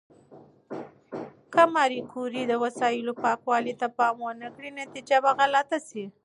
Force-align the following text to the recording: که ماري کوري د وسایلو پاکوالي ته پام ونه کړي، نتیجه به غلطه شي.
که 1.53 1.61
ماري 1.73 1.99
کوري 2.11 2.43
د 2.47 2.53
وسایلو 2.63 3.13
پاکوالي 3.23 3.73
ته 3.81 3.87
پام 3.97 4.15
ونه 4.25 4.47
کړي، 4.55 4.69
نتیجه 4.81 5.17
به 5.23 5.31
غلطه 5.39 5.77
شي. 5.87 6.03